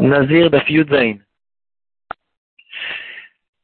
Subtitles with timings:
[0.00, 1.18] Nazir Dafiyud Zain.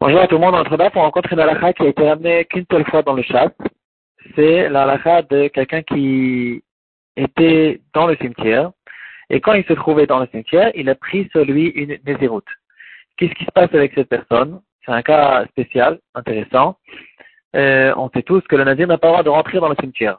[0.00, 0.54] Bonjour à tout le monde.
[0.54, 3.22] Entre là, on rencontre une halakha qui a été ramenée qu'une seule fois dans le
[3.22, 3.52] chat.
[4.36, 6.62] C'est la de quelqu'un qui
[7.16, 8.70] était dans le cimetière.
[9.28, 12.48] Et quand il se trouvait dans le cimetière, il a pris sur lui une nésiroute.
[13.16, 14.60] Qu'est-ce qui se passe avec cette personne?
[14.84, 16.76] C'est un cas spécial, intéressant.
[17.56, 19.76] Euh, on sait tous que le nazir n'a pas le droit de rentrer dans le
[19.80, 20.18] cimetière.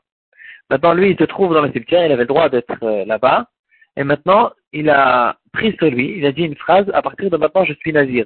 [0.69, 3.47] Maintenant, lui, il se trouve dans le cimetière, il avait le droit d'être euh, là-bas.
[3.97, 7.37] Et maintenant, il a pris sur lui, il a dit une phrase, à partir de
[7.37, 8.25] maintenant, je suis nazir.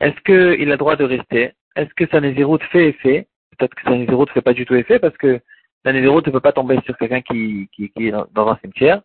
[0.00, 1.52] Est-ce qu'il a droit de rester?
[1.76, 3.26] Est-ce que sa naziroute fait effet?
[3.56, 5.40] Peut-être que sa naziroute ne fait pas du tout effet parce que
[5.84, 9.02] la naziroute ne peut pas tomber sur quelqu'un qui, est dans un cimetière.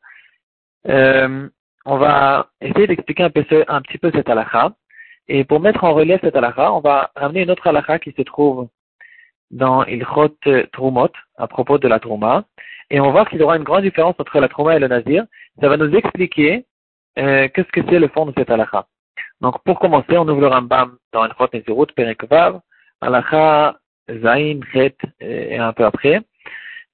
[0.87, 1.49] Euh,
[1.85, 4.73] on va essayer d'expliquer un, peu, un petit peu cette halakha.
[5.27, 8.21] Et pour mettre en relief cette halakha, on va ramener une autre halakha qui se
[8.21, 8.69] trouve
[9.51, 10.37] dans Ilchot
[10.71, 12.45] Trumot à propos de la Trouma.
[12.89, 14.87] Et on va voir qu'il y aura une grande différence entre la Trouma et le
[14.87, 15.25] Nazir.
[15.61, 16.65] Ça va nous expliquer
[17.17, 18.87] euh, qu'est-ce que c'est le fond de cette halakha.
[19.41, 22.23] Donc pour commencer, on ouvre le Rambam dans Ilchot Nezirut, Perek
[23.01, 23.77] halakha
[24.09, 26.21] Zain, Chet et un peu après.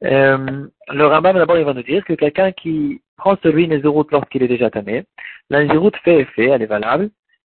[0.03, 4.43] Euh, le Rambam d'abord il va nous dire que quelqu'un qui prend celui Nezirut lorsqu'il
[4.43, 5.05] est déjà tamé,
[5.49, 7.09] la Nezirut fait effet, elle est valable,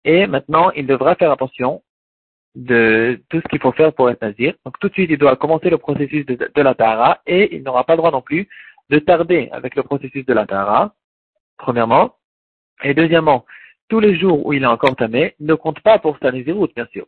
[0.04, 1.82] et maintenant il devra faire attention
[2.56, 4.54] de tout ce qu'il faut faire pour être nazir.
[4.64, 7.84] Donc tout de suite, il doit commencer le processus de, la tahara et il n'aura
[7.84, 8.48] pas le droit non plus
[8.90, 10.94] de tarder avec le processus de la tahara,
[11.58, 12.14] premièrement.
[12.82, 13.44] Et deuxièmement,
[13.88, 16.86] tous les jours où il est encore tamé ne compte pas pour sa nézéroute, bien
[16.92, 17.06] sûr.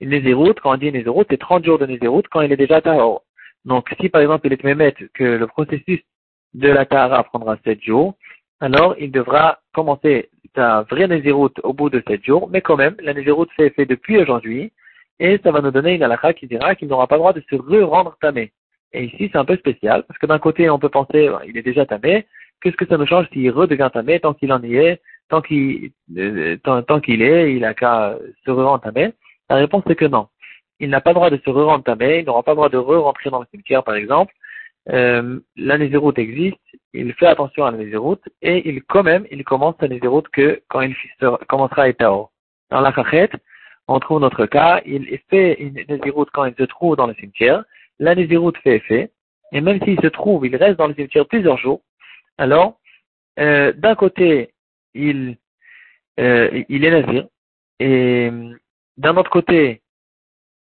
[0.00, 2.80] Une nézéroute, quand on dit nézéroute, c'est 30 jours de nézéroute quand il est déjà
[2.80, 3.24] tahor.
[3.64, 6.00] Donc si par exemple il est mémet que le processus
[6.54, 8.14] de la tahara prendra 7 jours,
[8.60, 12.96] alors il devra commencer sa vraie nézéroute au bout de 7 jours, mais quand même,
[13.00, 14.72] la nézéroute fait effet depuis aujourd'hui,
[15.20, 17.42] et ça va nous donner une halakha qui dira qu'il n'aura pas le droit de
[17.48, 18.52] se re-rendre tamé.
[18.92, 21.62] Et ici, c'est un peu spécial, parce que d'un côté, on peut penser, il est
[21.62, 22.26] déjà tamé,
[22.60, 25.90] qu'est-ce que ça nous change s'il redevient tamé tant qu'il en y est, tant qu'il
[26.16, 29.12] euh, tant, est, il a qu'à se re-rendre tamé
[29.50, 30.28] La réponse est que non.
[30.80, 32.78] Il n'a pas le droit de se re-rendre tamé, il n'aura pas le droit de
[32.78, 34.32] re-rentrer dans le cimetière, par exemple.
[34.90, 36.56] Euh, la nézéroute existe,
[36.94, 40.62] il fait attention à la nézéroute, et il, quand même, il commence la nézéroute que
[40.68, 40.96] quand il
[41.46, 42.30] commencera à être
[42.70, 43.32] Dans la cachette,
[43.86, 47.64] on trouve notre cas, il fait une nésiroute quand il se trouve dans le cimetière,
[47.98, 49.10] la fait effet,
[49.52, 51.82] et même s'il se trouve, il reste dans le cimetière plusieurs jours,
[52.36, 52.78] alors,
[53.38, 54.52] euh, d'un côté,
[54.94, 55.36] il,
[56.20, 57.26] euh, il est nazir,
[57.80, 58.30] et
[58.96, 59.82] d'un autre côté,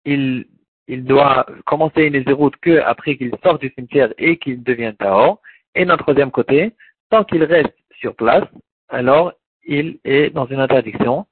[0.06, 0.46] il,
[0.88, 5.42] doit commencer une nésiroute que après qu'il sorte du cimetière et qu'il devienne taor,
[5.74, 6.74] et d'un troisième côté,
[7.10, 8.46] tant qu'il reste sur place,
[8.90, 11.26] alors il est dans une interdiction,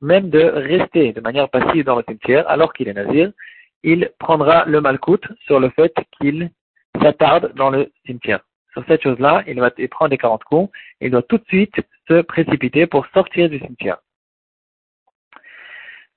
[0.00, 3.32] même de rester de manière passive dans le cimetière alors qu'il est nazir,
[3.82, 6.50] il prendra le malcoute sur le fait qu'il
[7.00, 8.40] s'attarde dans le cimetière.
[8.72, 10.70] Sur cette chose-là, il va prendre les 40 coups
[11.00, 11.74] il doit tout de suite
[12.08, 13.98] se précipiter pour sortir du cimetière.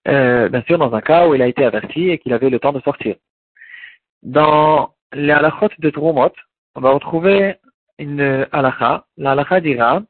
[0.08, 2.60] Euh, bien sûr, dans un cas où il a été averti et qu'il avait le
[2.60, 3.16] temps de sortir.
[4.22, 6.34] Dans les halachot de Trumot,
[6.76, 7.56] on va retrouver
[7.98, 9.06] une halakha.
[9.18, 10.02] La halakha dira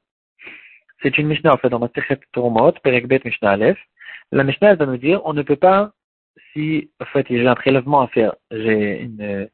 [1.03, 1.89] c'est une Mishnah en fait dans ma
[2.31, 3.77] Turmot, Perekbet Mishnah Aleph.
[4.31, 5.91] La Mishnah va nous dire on ne peut pas,
[6.51, 9.49] si en fait j'ai un prélèvement à faire, j'ai une,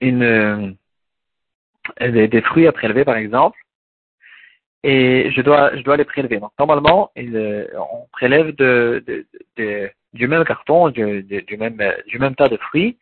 [0.00, 0.76] une
[2.00, 3.58] des, des, fruits à prélever par exemple,
[4.82, 6.38] et je dois je dois les prélever.
[6.38, 9.04] Donc normalement on prélève de,
[9.56, 12.98] de, du même carton, du, du, même tas de fruits,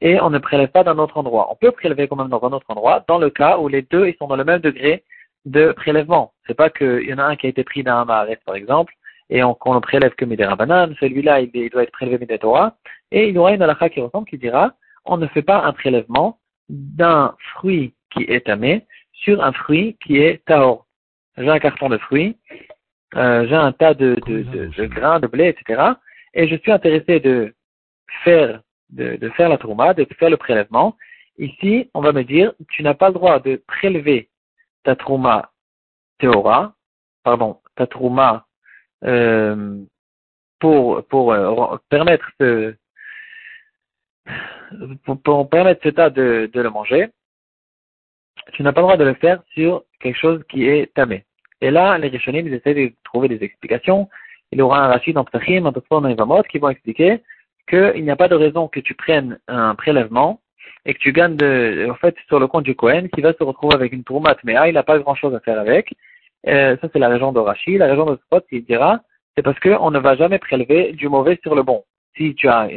[0.00, 1.48] et on ne prélève pas d'un autre endroit.
[1.50, 4.12] On peut prélever quand même dans un autre endroit, dans le cas où les deux
[4.18, 5.04] sont dans le même degré
[5.44, 6.32] de prélèvement.
[6.46, 8.92] C'est pas qu'il y en a un qui a été pris d'un Maharet, par exemple,
[9.30, 12.76] et on, qu'on ne prélève que Midera Banane, celui-là, il, doit être prélevé Midera Torah,
[13.10, 14.74] et il y aura une halakha qui ressemble qui dira,
[15.04, 16.38] on ne fait pas un prélèvement
[16.68, 20.86] d'un fruit qui est tamé sur un fruit qui est taor.
[21.36, 22.36] J'ai un carton de fruits,
[23.16, 24.42] euh, j'ai un tas de, de,
[24.76, 25.92] de, grains, de blé, etc.
[26.34, 27.54] Et je suis intéressé de
[28.24, 30.96] faire, de, de faire la trouma, de faire le prélèvement.
[31.38, 34.28] Ici, on va me dire, tu n'as pas le droit de prélever
[34.84, 35.50] ta trouma
[36.18, 36.74] théora,
[37.22, 38.46] pardon, ta trouma
[39.04, 39.78] euh,
[40.58, 42.74] pour, euh, permettre ce,
[45.24, 47.08] pour, permettre cet tas de, le manger,
[48.52, 51.24] tu n'as pas le droit de le faire sur quelque chose qui est tamé.
[51.60, 54.08] Et là, les Rishonim, ils essaient de trouver des explications.
[54.50, 57.22] Il y aura un rachid dans Ptachim, un Tosfon Vamot qui vont expliquer
[57.68, 60.40] qu'il n'y a pas de raison que tu prennes un prélèvement
[60.84, 63.42] et que tu gagnes de, en fait, sur le compte du Cohen, qui va se
[63.42, 65.94] retrouver avec une tourmate, mais ah, il n'a pas grand chose à faire avec.
[66.48, 67.40] Euh, ça, c'est la région de
[67.78, 69.00] La région de Spot, il dira,
[69.36, 71.84] c'est parce qu'on ne va jamais prélever du mauvais sur le bon.
[72.16, 72.68] Si tu as,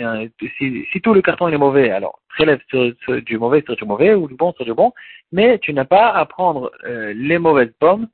[0.57, 4.27] si, tout le carton est mauvais, alors prélève sur, du mauvais sur du mauvais ou
[4.27, 4.93] du bon sur du bon,
[5.33, 8.07] mais tu n'as pas à prendre euh, les mauvaises pommes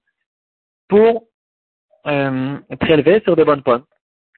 [0.90, 1.28] pour
[2.08, 3.84] euh, prélevées sur des bonnes pommes.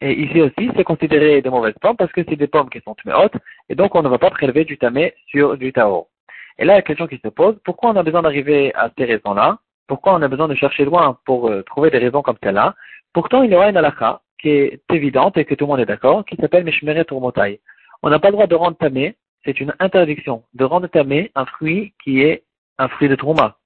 [0.02, 2.96] Et ici aussi, c'est considéré des mauvaises pommes parce que c'est des pommes qui sont
[3.16, 3.38] hautes,
[3.70, 6.10] et donc on ne va pas prélever du tamé sur du tao.
[6.58, 9.60] Et là, la question qui se pose, pourquoi on a besoin d'arriver à ces raisons-là?
[9.88, 12.76] Pourquoi on a besoin de chercher loin pour euh, trouver des raisons comme celle-là
[13.14, 15.86] Pourtant, il y aura une halakha qui est évidente et que tout le monde est
[15.86, 17.62] d'accord, qui s'appelle Meshmeret Turmotai.
[18.02, 19.16] On n'a pas le droit de rendre tamé,
[19.46, 22.44] c'est une interdiction de rendre tamé un fruit qui est
[22.78, 23.58] un fruit de Trouma.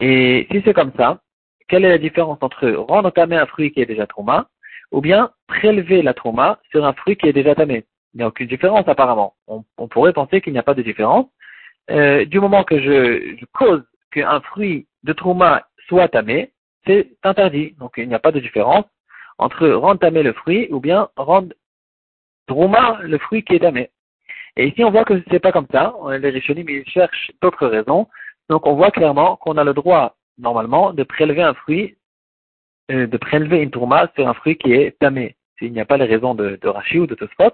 [0.00, 1.20] Et si c'est comme ça,
[1.68, 4.48] quelle est la différence entre rendre tamé un fruit qui est déjà Trouma
[4.92, 7.84] ou bien prélever la trauma sur un fruit qui est déjà tamé?
[8.14, 9.34] Il n'y a aucune différence apparemment.
[9.46, 11.26] On, pourrait penser qu'il n'y a pas de différence.
[11.90, 16.52] Euh, du moment que je, je cause qu'un fruit de trauma soit tamé,
[16.86, 17.74] c'est interdit.
[17.78, 18.84] Donc il n'y a pas de différence
[19.38, 21.54] entre rendre tamé le fruit ou bien rendre
[22.46, 23.90] trauma le fruit qui est tamé.
[24.56, 25.94] Et ici on voit que c'est pas comme ça.
[26.18, 28.08] Les Rishonim ils cherchent d'autres raisons.
[28.48, 31.96] Donc on voit clairement qu'on a le droit normalement de prélever un fruit
[32.90, 35.36] euh, de prélever une tourma sur un fruit qui est tamé.
[35.58, 37.52] S'il n'y a pas les raisons de, de Rashi ou de Tosfot,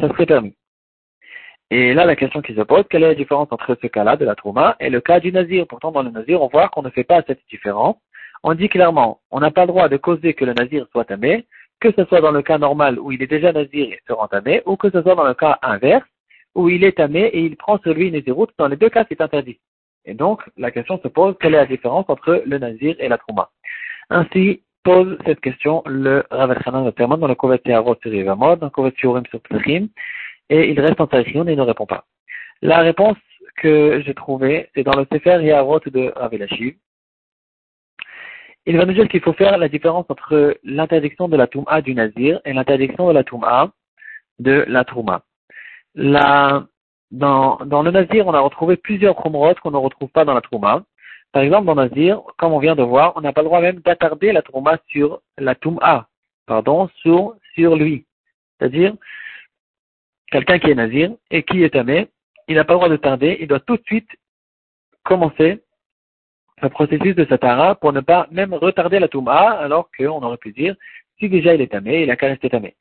[0.00, 0.56] ça serait permis.
[1.70, 4.24] Et là, la question qui se pose, quelle est la différence entre ce cas-là de
[4.24, 5.66] la tourma et le cas du nazir?
[5.66, 7.96] Pourtant, dans le nazir, on voit qu'on ne fait pas cette différence.
[8.44, 11.46] On dit clairement, on n'a pas le droit de causer que le nazir soit tamé,
[11.80, 14.28] que ce soit dans le cas normal où il est déjà nazir et se rend
[14.28, 16.06] tamé, ou que ce soit dans le cas inverse
[16.54, 18.50] où il est tamé et il prend sur lui une route.
[18.58, 19.58] Dans les deux cas, c'est interdit.
[20.04, 23.18] Et donc, la question se pose, quelle est la différence entre le nazir et la
[23.18, 23.50] trouma
[24.10, 28.70] ainsi pose cette question le Rav notamment dans le Kovet Yarot sur Yivamod, dans le
[28.70, 29.40] Kovet Yorim sur
[30.48, 32.04] et il reste en Tarichioun et ne répond pas.
[32.62, 33.18] La réponse
[33.56, 36.76] que j'ai trouvée, c'est dans le Sefer Yarot de Rav Elashiv.
[38.66, 41.94] Il va nous dire qu'il faut faire la différence entre l'interdiction de la Touma du
[41.94, 43.70] Nazir et l'interdiction de la Touma
[44.38, 45.22] de la Trouma.
[45.94, 46.66] La,
[47.10, 50.40] dans, dans le Nazir, on a retrouvé plusieurs Khumrot qu'on ne retrouve pas dans la
[50.40, 50.82] Trouma.
[51.32, 53.80] Par exemple, dans Nazir, comme on vient de voir, on n'a pas le droit même
[53.80, 56.08] d'attarder la Trouma sur la Touma,
[56.46, 58.04] pardon, sur, sur lui.
[58.58, 58.94] C'est-à-dire,
[60.36, 62.08] quelqu'un qui est Nazir et qui est Tamé,
[62.48, 64.10] il n'a pas le droit de tarder, il doit tout de suite
[65.02, 65.62] commencer
[66.62, 70.52] le processus de Satara pour ne pas même retarder la Touma, alors qu'on aurait pu
[70.52, 70.74] dire,
[71.18, 72.76] si déjà il est tamé, il a qu'à rester tamé.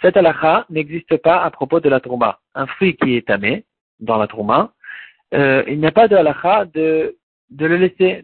[0.00, 2.40] Cette halakha n'existe pas à propos de la Trouma.
[2.54, 3.64] Un fruit qui est tamé
[4.00, 4.72] dans la Trouma,
[5.34, 7.16] euh, il n'y a pas de halakha de
[7.50, 8.22] le laisser,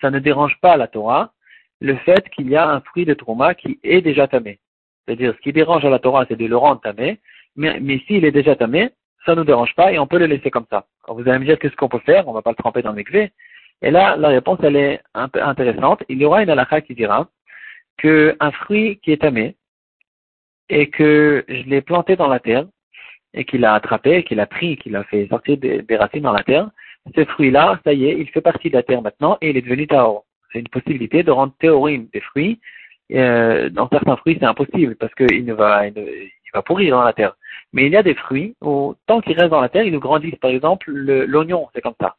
[0.00, 1.32] ça ne dérange pas la Torah,
[1.80, 4.58] le fait qu'il y a un fruit de trauma qui est déjà tamé.
[5.04, 7.20] C'est-à-dire, ce qui dérange à la Torah, c'est de le rendre tamé,
[7.56, 8.90] mais, mais s'il est déjà tamé,
[9.24, 10.86] ça ne nous dérange pas et on peut le laisser comme ça.
[11.08, 12.96] Vous allez me dire qu'est-ce qu'on peut faire, on va pas le tremper dans le
[12.96, 13.32] mikvé.
[13.82, 16.02] Et là, la réponse, elle est un peu intéressante.
[16.08, 17.28] Il y aura une halakha qui dira
[17.98, 19.56] qu'un fruit qui est tamé
[20.68, 22.66] et que je l'ai planté dans la terre
[23.34, 26.44] et qu'il a attrapé, qu'il a pris, qu'il a fait sortir des racines dans la
[26.44, 26.70] terre,
[27.14, 29.62] ce fruit-là, ça y est, il fait partie de la terre maintenant et il est
[29.62, 30.24] devenu Taor.
[30.52, 32.60] C'est une possibilité de rendre théorime des fruits.
[33.12, 35.94] Euh, dans certains fruits, c'est impossible parce qu'il ne va, il,
[36.54, 37.36] va pourrir dans la terre.
[37.72, 40.00] Mais il y a des fruits où, tant qu'ils restent dans la terre, ils nous
[40.00, 40.36] grandissent.
[40.36, 42.16] Par exemple, l'oignon, c'est comme ça.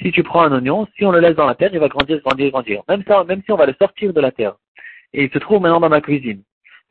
[0.00, 2.20] Si tu prends un oignon, si on le laisse dans la terre, il va grandir,
[2.20, 2.82] grandir, grandir.
[2.88, 4.54] Même, ça, même si on va le sortir de la terre.
[5.12, 6.42] Et il se trouve maintenant dans ma cuisine.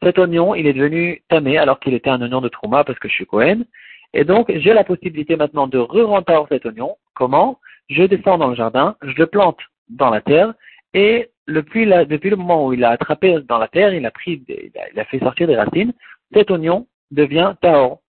[0.04, 3.08] Cet oignon, il est devenu tamé alors qu'il était un oignon de trauma parce que
[3.08, 3.64] je suis Cohen.
[4.14, 6.98] Et donc, j'ai la possibilité maintenant de re-rentrer cet oignon.
[7.16, 7.60] Comment?
[7.90, 9.60] Je descends dans le jardin, je le plante
[9.90, 10.54] dans la terre,
[10.94, 14.44] et depuis, depuis le moment où il a attrapé dans la terre, il a pris,
[14.48, 15.94] il a, fait sortir des racines,
[16.34, 18.00] cet oignon devient taor.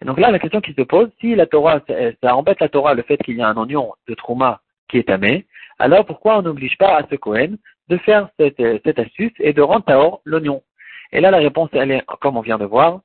[0.00, 1.80] Et donc là, la question qui se pose, si la Torah,
[2.22, 5.08] ça embête la Torah le fait qu'il y a un oignon de trauma qui est
[5.08, 5.46] tamé,
[5.78, 7.56] alors pourquoi on n'oblige pas à ce Cohen
[7.88, 10.62] de faire cette, cette astuce et de rendre taor l'oignon?
[11.12, 13.00] Et là, la réponse, elle est, comme on vient de voir,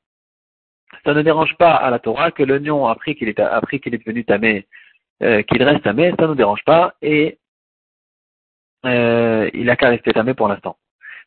[1.06, 3.36] ça ne dérange pas à la Torah que l'oignon, après qu'il est,
[3.80, 4.68] qu'il est devenu tamé,
[5.22, 7.38] euh, qu'il reste tamé, ça ne dérange pas et
[8.86, 10.78] euh, il a qu'à rester tamé pour l'instant.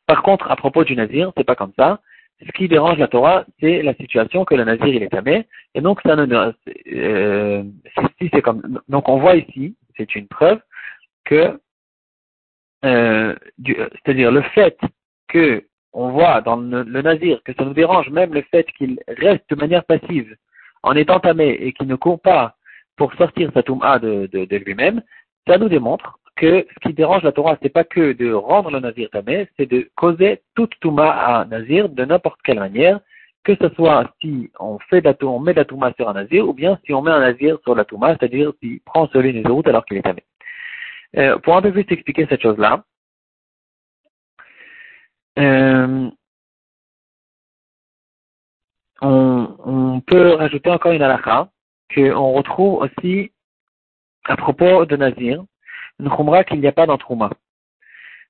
[0.06, 2.00] Par contre, à propos du nazir, c'est pas comme ça.
[2.44, 5.80] Ce qui dérange la Torah, c'est la situation que le nazir il est tamé, et
[5.80, 6.52] donc ça ne,
[6.92, 7.62] euh,
[8.32, 10.60] c'est comme, donc on voit ici, c'est une preuve
[11.24, 11.60] que,
[12.84, 13.34] euh,
[13.64, 14.76] c'est-à-dire le fait
[15.28, 19.48] que on voit dans le, nazir que ça nous dérange même le fait qu'il reste
[19.50, 20.34] de manière passive
[20.82, 22.56] en étant tamé et qu'il ne court pas
[22.96, 25.02] pour sortir sa touma de, de, lui-même,
[25.46, 28.80] ça nous démontre que ce qui dérange la Torah, c'est pas que de rendre le
[28.80, 32.98] nazir tamé, c'est de causer toute touma à nazir de n'importe quelle manière,
[33.44, 36.80] que ce soit si on fait on met la touma sur un nazir, ou bien
[36.84, 39.84] si on met un nazir sur la touma, c'est-à-dire s'il prend sur les routes alors
[39.84, 40.24] qu'il est tamé.
[41.16, 42.82] Euh, pour un peu plus expliquer cette chose-là,
[45.38, 46.10] euh,
[49.00, 51.48] on, peut rajouter encore une halakha
[51.94, 53.30] qu'on retrouve aussi
[54.24, 55.44] à propos de Nazir,
[56.02, 57.30] une khumra qu'il n'y a pas dans Trouma.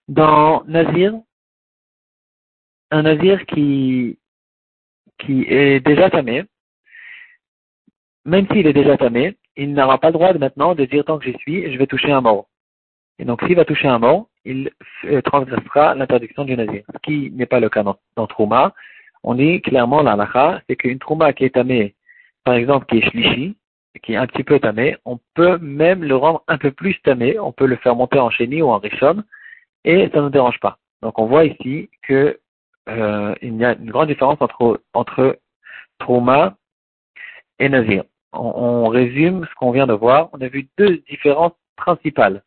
[0.09, 1.15] Dans Nazir,
[2.91, 4.19] un Nazir qui,
[5.29, 6.45] est déjà tamé,
[8.25, 11.25] même s'il est déjà tamé, il n'aura pas le droit maintenant de dire tant que
[11.25, 12.47] j'y suis, je vais toucher un mort.
[13.19, 14.71] Et donc s'il va toucher un mort, il
[15.05, 16.83] euh, transgressera l'interdiction du nazir.
[16.93, 17.97] Ce qui n'est pas le cas dans.
[19.25, 21.95] On dit clairement la c'est qu'une Trouma qui est tamée,
[22.45, 23.57] par exemple qui est shlishi,
[24.03, 27.39] qui est un petit peu tamé, on peut même le rendre un peu plus tamé,
[27.39, 29.23] on peut le faire monter en chéni ou en rishon,
[29.85, 30.79] et ça ne dérange pas.
[31.03, 32.39] Donc on voit ici que
[32.89, 35.39] euh, il y a une grande différence entre, entre
[35.99, 36.57] Trouma
[37.59, 38.05] et Nazir.
[38.33, 40.31] On, résume ce qu'on vient de voir.
[40.33, 42.43] On a vu deux différences principales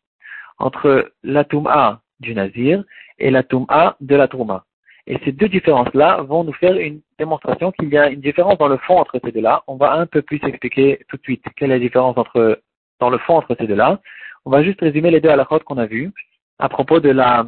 [0.58, 2.82] entre la Touma du Nazir
[3.18, 4.64] et la Touma de la Trouma.
[5.06, 8.68] Et ces deux différences-là vont nous faire une démonstration qu'il y a une différence dans
[8.68, 9.62] le fond entre ces deux-là.
[9.68, 12.60] On va un peu plus expliquer tout de suite quelle est la différence entre,
[12.98, 14.00] dans le fond entre ces deux-là.
[14.44, 16.12] On va juste résumer les deux la qu'on a vues
[16.58, 17.46] à propos de la,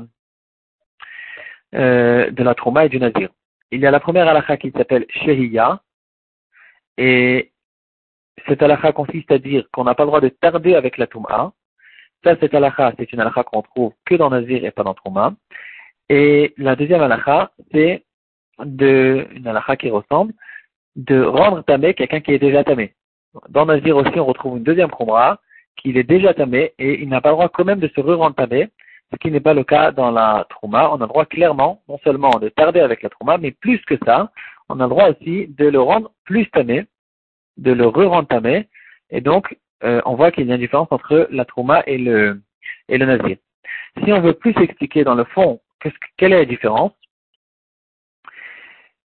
[1.75, 3.29] euh, de la trauma et du nazir.
[3.71, 5.81] Il y a la première halakha qui s'appelle Shehiya,
[6.97, 7.53] et
[8.47, 11.53] cette halakha consiste à dire qu'on n'a pas le droit de tarder avec la Touma.
[12.25, 15.35] Ça, cette halakha, c'est une halakha qu'on trouve que dans Nazir et pas dans Trouma.
[16.09, 18.05] Et la deuxième halakha, c'est
[18.65, 20.33] de, une halakha qui ressemble,
[20.97, 22.95] de rendre tamé quelqu'un qui est déjà tamé.
[23.50, 25.38] Dans Nazir aussi, on retrouve une deuxième khumra,
[25.77, 28.35] qu'il est déjà tamé et il n'a pas le droit quand même de se re-rendre
[28.35, 28.69] tamé,
[29.12, 30.91] ce qui n'est pas le cas dans la trauma.
[30.91, 33.95] On a le droit clairement, non seulement de tarder avec la trauma, mais plus que
[34.05, 34.33] ça,
[34.69, 36.87] on a le droit aussi de le rendre plus tamé,
[37.57, 38.69] de le re-rendre tamé,
[39.11, 42.41] et donc euh, on voit qu'il y a une différence entre la trauma et le,
[42.88, 43.37] et le nazir.
[44.05, 45.61] Si on veut plus expliquer dans le fond
[46.17, 46.93] quelle est la différence,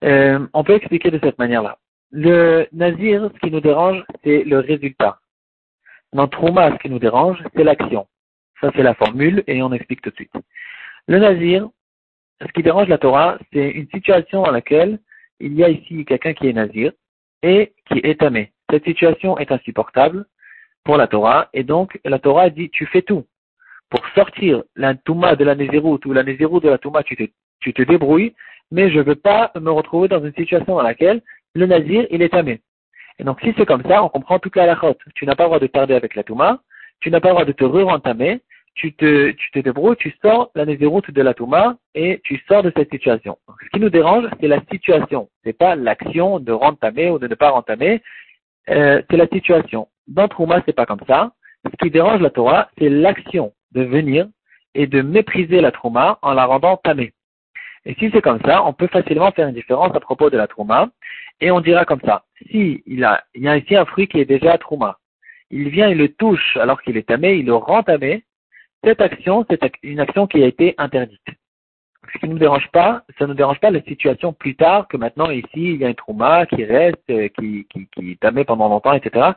[0.05, 1.79] euh, on peut expliquer de cette manière-là.
[2.11, 5.19] Le nazir, ce qui nous dérange, c'est le résultat.
[6.13, 8.07] Dans trauma, ce qui nous dérange, c'est l'action.
[8.61, 10.33] Ça, c'est la formule et on explique tout de suite.
[11.07, 11.69] Le nazir,
[12.41, 14.99] ce qui dérange la Torah, c'est une situation dans laquelle
[15.41, 16.93] il y a ici quelqu'un qui est nazir
[17.43, 18.53] et qui est tamé.
[18.71, 20.27] Cette situation est insupportable
[20.85, 23.27] pour la Torah et donc la Torah dit tu fais tout.
[23.91, 27.25] Pour sortir la Touma de la Nézéroute ou la Nézéroute de la Touma, tu te,
[27.61, 28.35] tu te débrouilles,
[28.71, 31.23] mais je ne veux pas me retrouver dans une situation dans laquelle
[31.55, 32.61] le nazir, il est tamé.
[33.19, 34.99] Et donc si c'est comme ça, on comprend toute la lachote.
[35.15, 36.61] Tu n'as pas le droit de tarder avec la Touma,
[37.01, 38.41] tu n'as pas le droit de te re-entamer,
[38.75, 42.63] tu te, tu te débrouilles, tu sors la route de la Touma et tu sors
[42.63, 43.37] de cette situation.
[43.65, 45.29] Ce qui nous dérange, c'est la situation.
[45.43, 48.03] C'est pas l'action de rentamer ou de ne pas rentamer.
[48.69, 49.89] Euh, c'est la situation.
[50.07, 51.33] Dans Trouma, c'est pas comme ça.
[51.65, 54.27] Ce qui dérange la Torah, c'est l'action de venir
[54.75, 57.13] et de mépriser la Trouma en la rendant tamée.
[57.85, 60.47] Et si c'est comme ça, on peut facilement faire une différence à propos de la
[60.47, 60.91] Trouma
[61.41, 62.25] et on dira comme ça.
[62.51, 64.99] Si il, a, il y a ici un fruit qui est déjà Trouma,
[65.51, 68.25] il vient et le touche alors qu'il est tamé, il le rend tamé,
[68.85, 71.21] cette action, c'est une action qui a été interdite.
[72.13, 74.89] Ce qui ne nous dérange pas, ça ne nous dérange pas la situation plus tard
[74.89, 78.45] que maintenant ici il y a un trauma qui reste, euh, qui, qui, qui tamé
[78.45, 79.33] pendant longtemps, etc.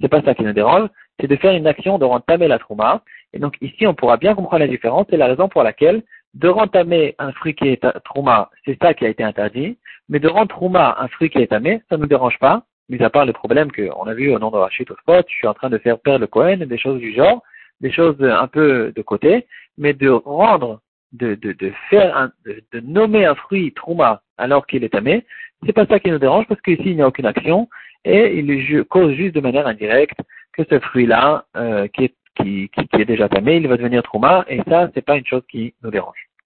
[0.00, 0.88] C'est pas ça qui nous dérange,
[1.20, 3.02] c'est de faire une action de rentamer la trauma.
[3.32, 6.02] Et donc ici on pourra bien comprendre la différence, c'est la raison pour laquelle
[6.34, 10.28] de rentamer un fruit qui est trauma, c'est ça qui a été interdit, mais de
[10.28, 13.26] rendre trauma un fruit qui est tamé, ça ne nous dérange pas, mis à part
[13.26, 15.70] le problème qu'on a vu au nom de Rachid au spot, je suis en train
[15.70, 17.42] de faire perdre le Cohen, des choses du genre,
[17.80, 19.46] des choses un peu de côté,
[19.78, 20.80] mais de rendre,
[21.12, 25.24] de, de, de faire, un, de, de, nommer un fruit trouma alors qu'il est tamé,
[25.66, 27.68] c'est pas ça qui nous dérange parce qu'ici il n'y a aucune action
[28.04, 30.18] et il cause juste de manière indirecte
[30.52, 34.44] que ce fruit-là, euh, qui, est, qui, qui, est déjà tamé, il va devenir trouma
[34.48, 36.29] et ça c'est pas une chose qui nous dérange.